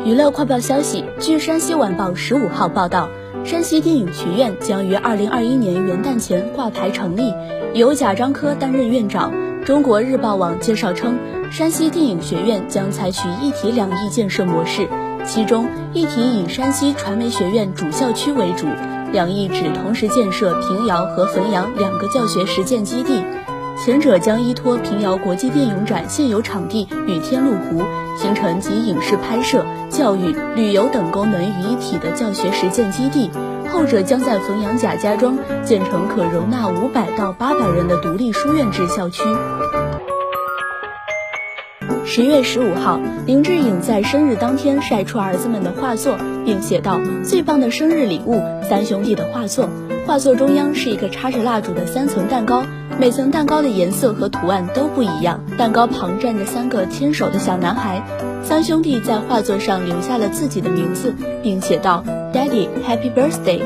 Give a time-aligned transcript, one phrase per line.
[0.00, 3.08] 娱乐快报消息：据山西晚报十五号报道，
[3.44, 7.32] 山西电影学院将于二零二一年元旦前挂牌成立，
[7.74, 9.32] 由贾樟柯担任院长。
[9.64, 11.16] 中国日报网介绍称，
[11.52, 14.88] 山西电影学院将采取一体两翼建设模式，
[15.24, 18.66] 其中一体以山西传媒学院主校区为主，
[19.12, 23.22] 两翼指同时建设平遥和汾阳两个教学实践基地。
[23.84, 27.82] 前者将依托平遥国际电影展现有场地与天路湖，
[28.16, 33.28] 形成集影视拍摄、教育、旅游等功能于一体的教学实践基地；
[33.72, 39.24] 后者将在汾阳贾家庄建成可容纳五百到八百人的独立书院制校区。
[42.14, 48.38] 十月十五号，林志颖在生日当天晒出儿子们的画作，并写道：“最棒的生日礼物，
[48.68, 49.66] 三兄弟的画作。”
[50.04, 52.64] 画作中央是一个插着蜡烛的三层蛋糕。
[53.00, 58.02] 每层蛋糕的颜色和图案都不一样，蛋糕旁站着三个牵手的小男孩，
[58.42, 62.04] 三兄弟在画作上留下了自己的名字，并写道
[62.34, 63.62] ：“Daddy, Happy Birthday。”